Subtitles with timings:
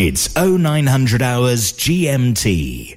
[0.00, 2.96] It's 0900 hours GMT.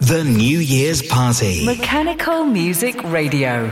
[0.00, 1.64] The New Year's Party.
[1.64, 3.70] Mechanical Music Radio.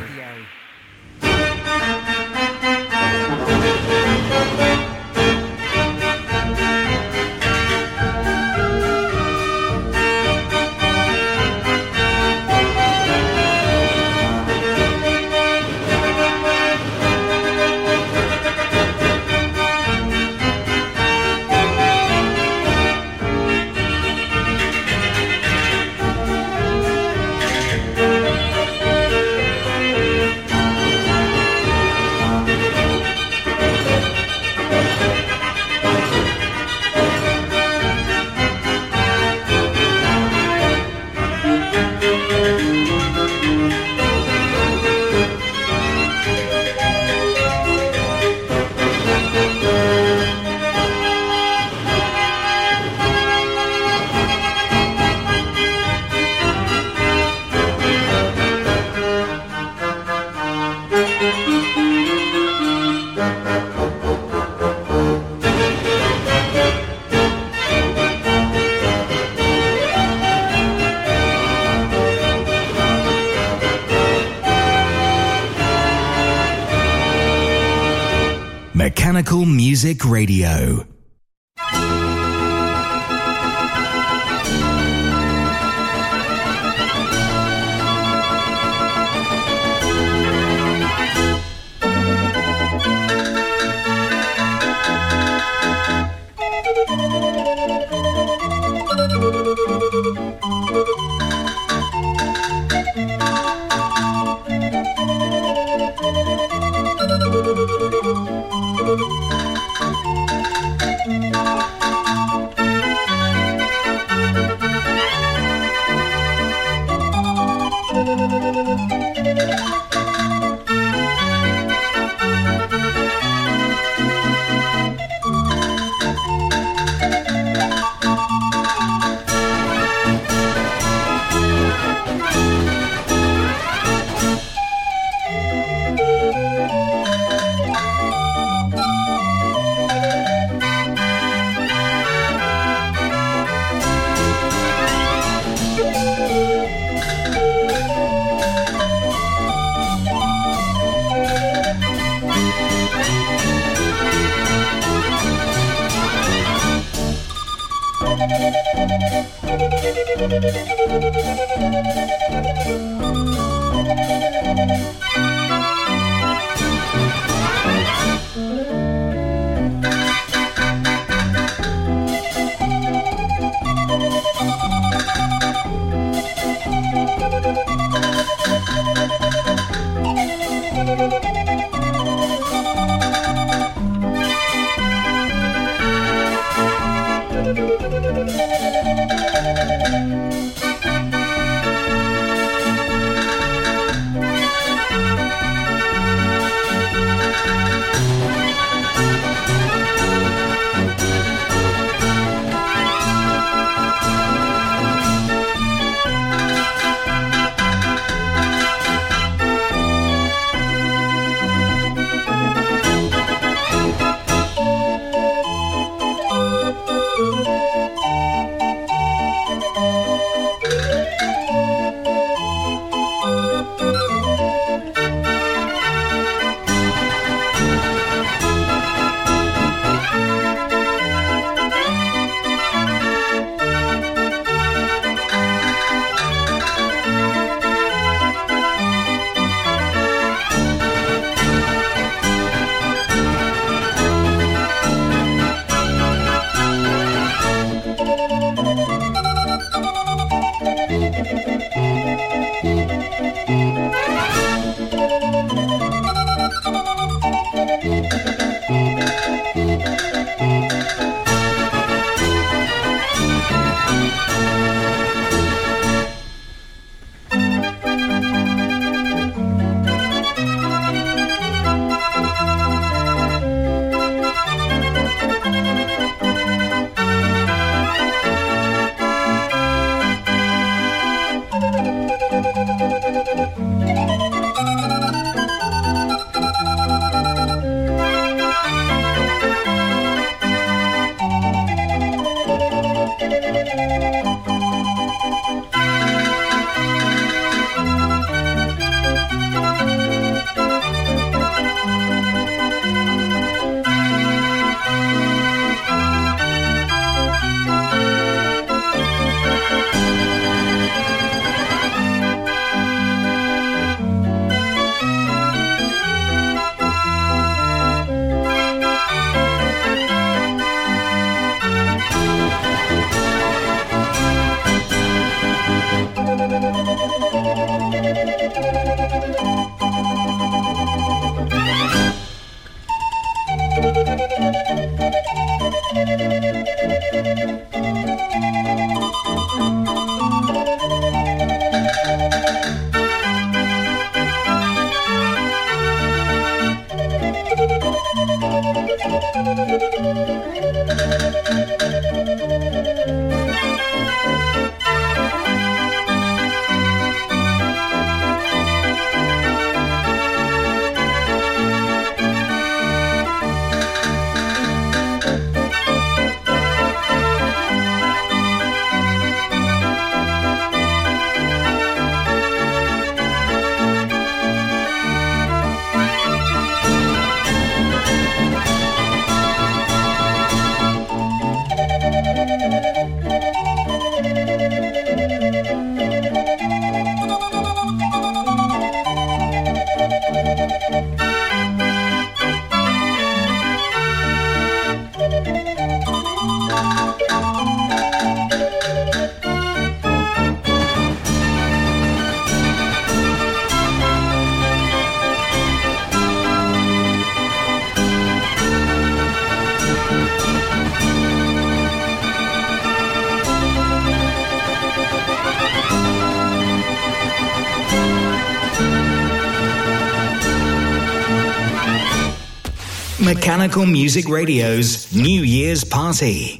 [423.79, 426.60] Music Radio's New Year's Party.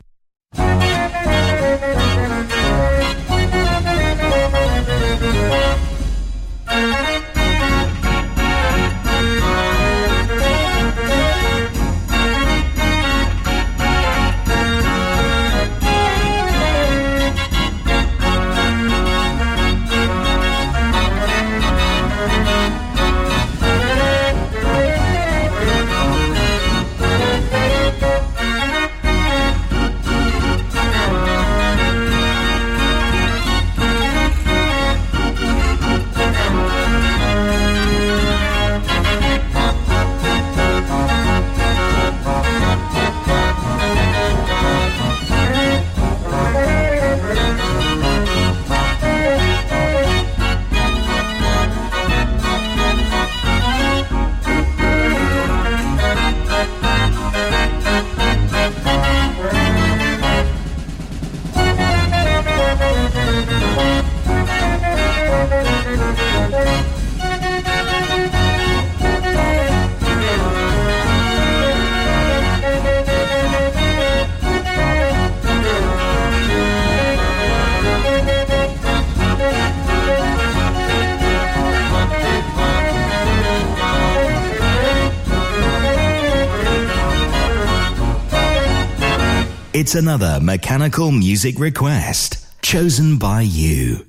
[89.95, 94.05] Another mechanical music request chosen by you.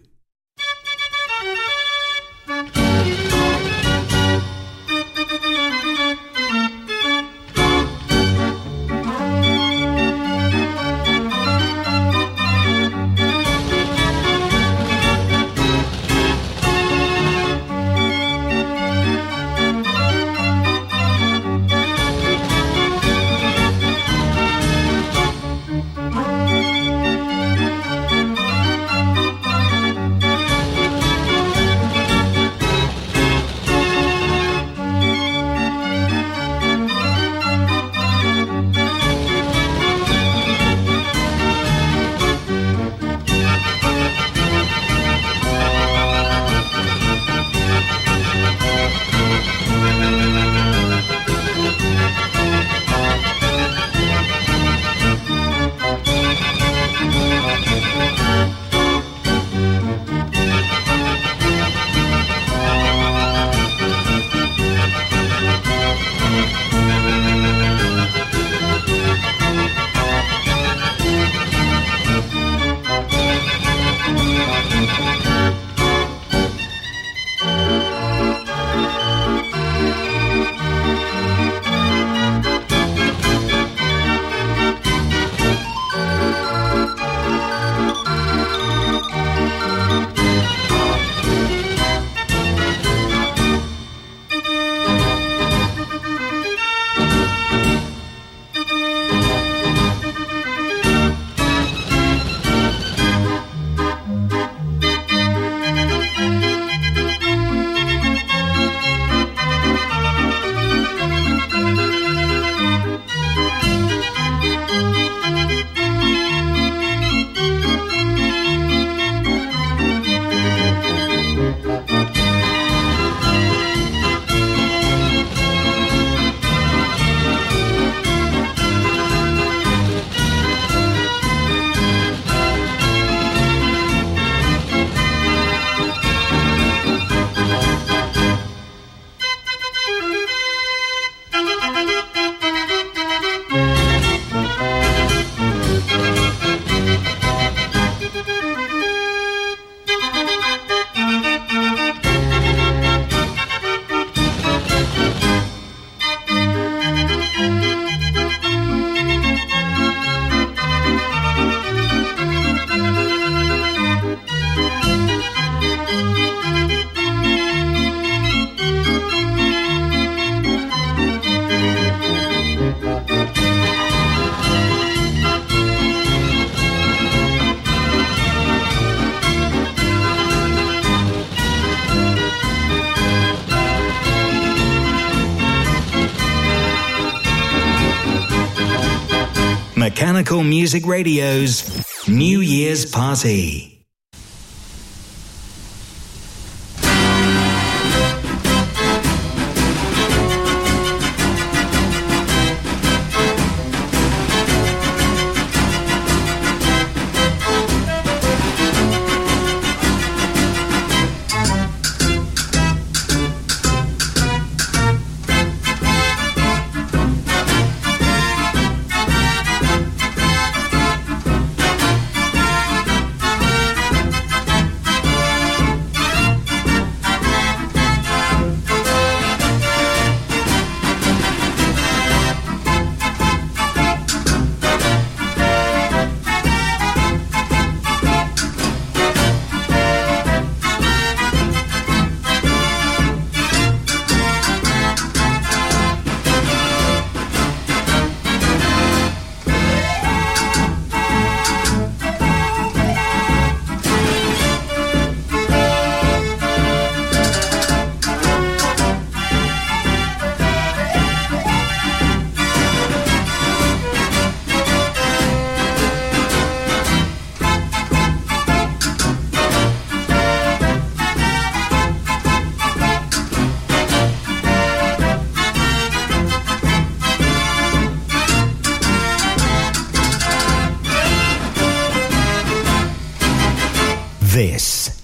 [190.31, 191.65] Music Radio's
[192.07, 193.72] New Year's Party.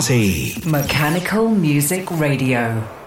[0.00, 0.54] Party.
[0.64, 2.99] Mechanical Music Radio.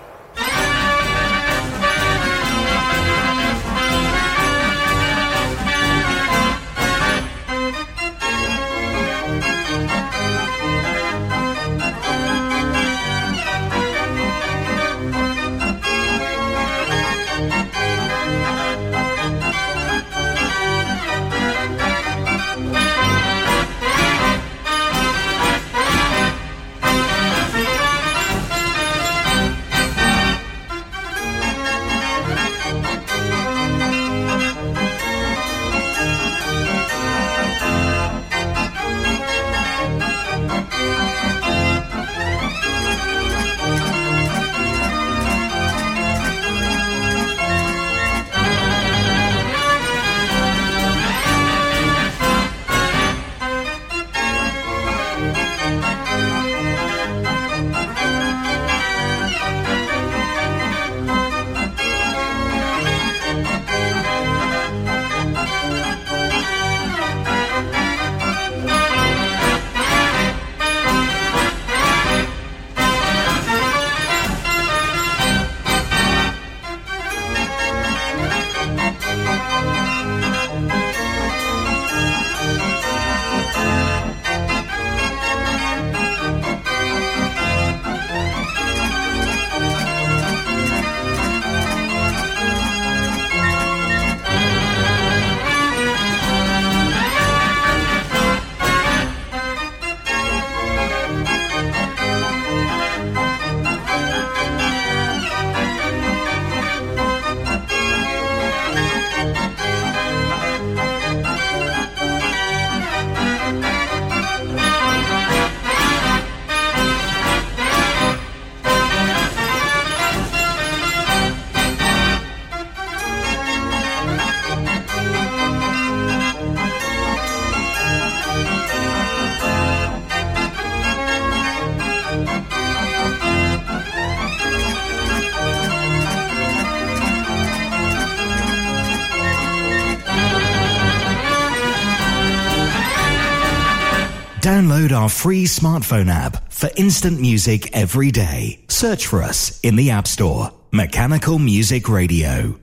[145.03, 148.63] Our free smartphone app for instant music every day.
[148.69, 150.51] Search for us in the App Store.
[150.71, 152.62] Mechanical Music Radio.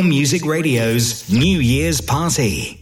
[0.00, 2.81] Music Radio's New Year's Party.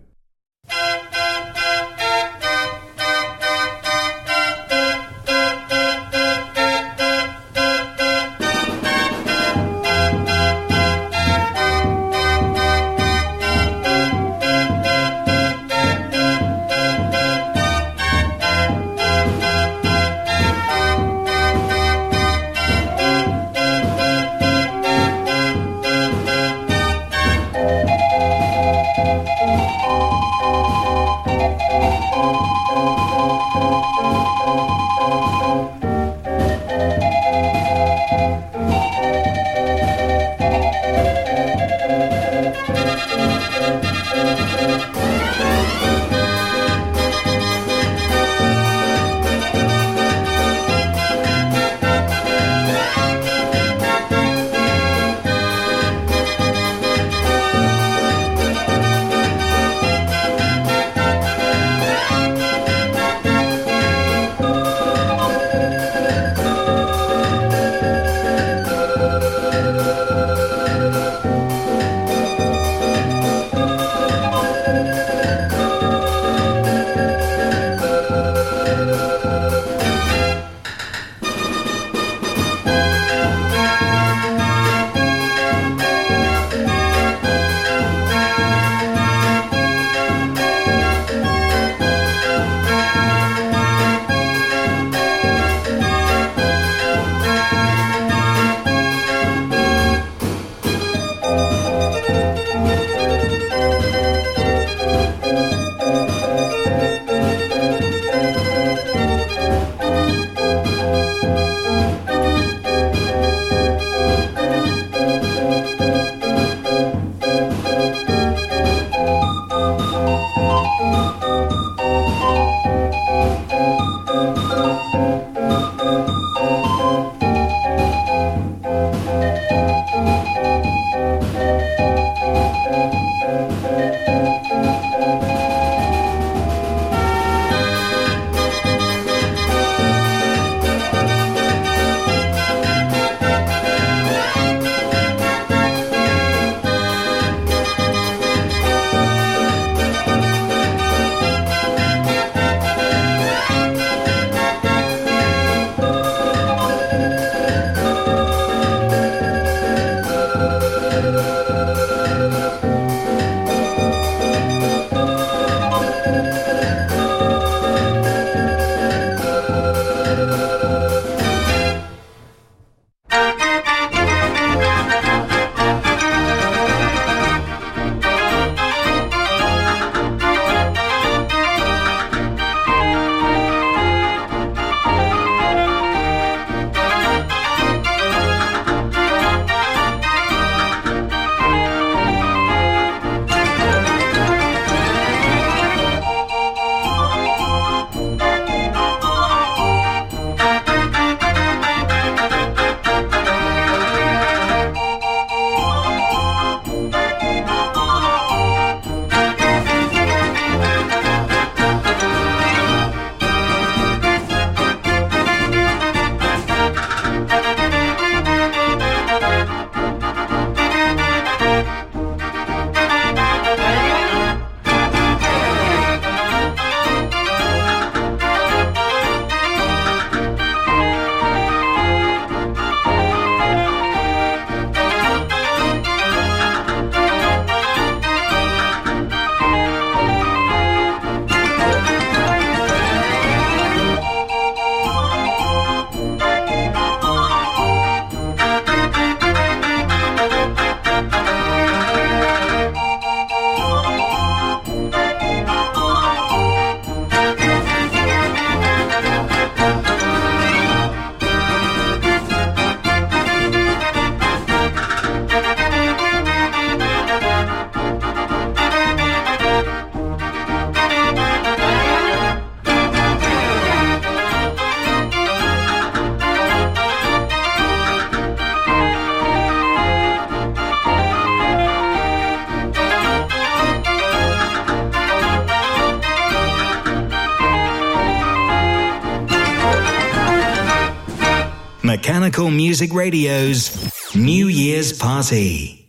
[292.01, 295.80] Mechanical Music Radio's New Year's Party.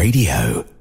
[0.00, 0.79] Radio.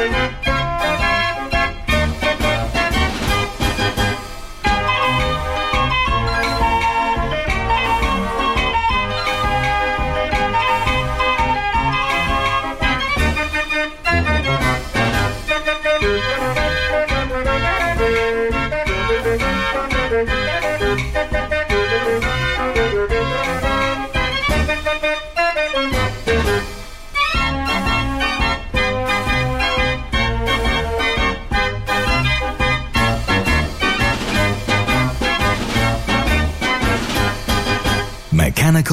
[0.00, 0.39] Music Radio.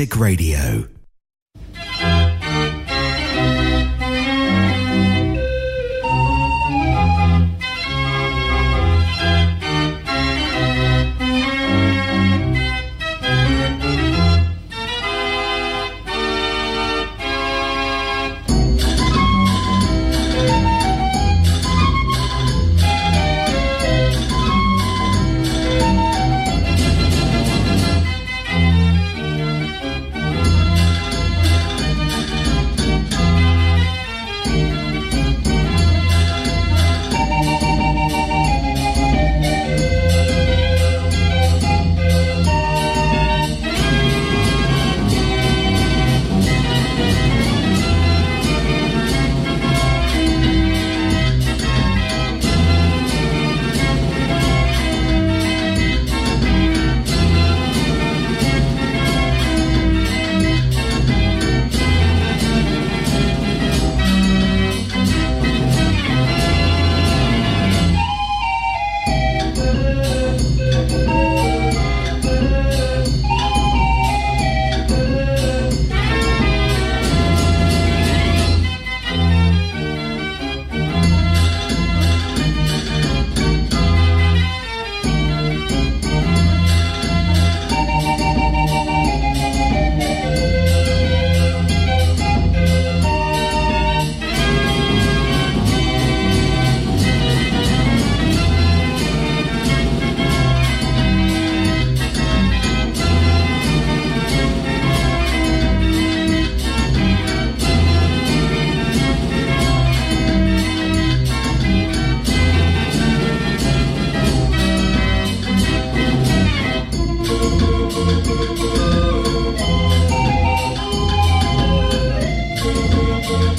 [0.00, 0.99] Music Radio.